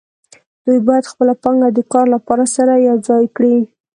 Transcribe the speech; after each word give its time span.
دوی 0.65 0.79
باید 0.87 1.09
خپله 1.11 1.33
پانګه 1.43 1.67
د 1.73 1.79
کار 1.93 2.05
لپاره 2.15 2.45
سره 2.55 2.73
یوځای 2.89 3.23
کړي 3.35 3.55